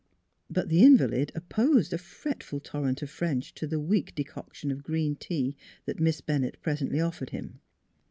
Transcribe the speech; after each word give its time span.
But 0.49 0.69
the 0.69 0.81
invalid 0.81 1.31
opposed 1.35 1.93
a 1.93 1.99
fretful 1.99 2.59
torrent 2.59 3.03
of 3.03 3.11
French 3.11 3.53
to 3.53 3.67
the 3.67 3.79
weak 3.79 4.15
decoction 4.15 4.71
of 4.71 4.81
green 4.81 5.15
tea 5.15 5.55
Miss 5.85 6.21
Bennett 6.21 6.59
presently 6.63 6.99
offered 6.99 7.29
him. 7.29 7.59